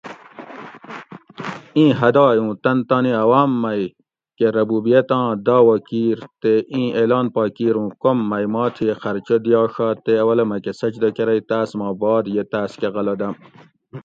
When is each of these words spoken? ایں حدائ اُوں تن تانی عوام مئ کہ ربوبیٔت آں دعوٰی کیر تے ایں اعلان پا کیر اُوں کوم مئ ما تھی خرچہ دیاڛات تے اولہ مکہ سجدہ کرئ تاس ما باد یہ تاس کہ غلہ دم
ایں 1.77 1.91
حدائ 1.99 2.33
اُوں 2.39 2.51
تن 2.63 2.77
تانی 2.89 3.11
عوام 3.23 3.49
مئ 3.61 3.81
کہ 4.37 4.45
ربوبیٔت 4.57 5.09
آں 5.19 5.27
دعوٰی 5.47 5.77
کیر 5.89 6.17
تے 6.41 6.53
ایں 6.73 6.87
اعلان 6.99 7.25
پا 7.33 7.43
کیر 7.55 7.75
اُوں 7.77 7.89
کوم 8.01 8.17
مئ 8.29 8.45
ما 8.53 8.63
تھی 8.75 8.85
خرچہ 9.01 9.35
دیاڛات 9.45 9.97
تے 10.05 10.13
اولہ 10.23 10.43
مکہ 10.51 10.71
سجدہ 10.81 11.09
کرئ 11.17 11.39
تاس 11.49 11.69
ما 11.79 11.89
باد 12.01 12.23
یہ 12.35 12.43
تاس 12.51 12.71
کہ 12.79 12.87
غلہ 12.95 13.13
دم 13.19 13.33